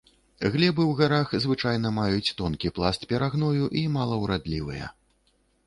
Глебы 0.53 0.83
ў 0.85 0.93
гарах 1.01 1.35
звычайна 1.43 1.91
маюць 1.99 2.33
тонкі 2.41 2.73
пласт 2.79 3.07
перагною 3.13 3.65
і 3.85 3.87
малаўрадлівыя. 4.01 4.93